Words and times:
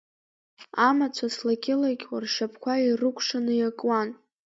Амацәыс 0.87 1.35
лакьы-лакьуа 1.47 2.17
ршьапқәа 2.23 2.73
ирыкәшаны 2.85 3.53
иакуан. 3.57 4.09